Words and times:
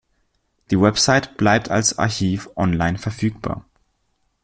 Die 0.71 0.81
Webseite 0.81 1.29
bleibt 1.35 1.69
als 1.69 1.99
Archiv 1.99 2.49
online 2.55 2.97
verfügbar. 2.97 3.69